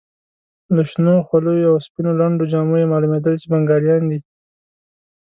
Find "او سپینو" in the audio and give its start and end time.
1.71-2.11